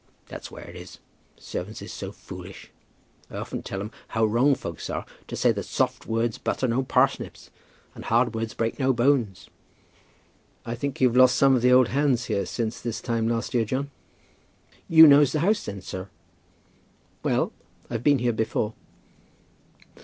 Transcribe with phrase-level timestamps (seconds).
[0.29, 0.97] That's where it is.
[1.37, 2.71] Servants is so foolish.
[3.29, 6.81] I often tell 'em how wrong folks are to say that soft words butter no
[6.81, 7.51] parsnips,
[7.93, 9.47] and hard words break no bones."
[10.65, 13.63] "I think you've lost some of the old hands here since this time last year,
[13.63, 13.91] John?"
[14.89, 16.09] "You knows the house then, sir?"
[17.21, 17.53] "Well;
[17.87, 18.73] I've been here before."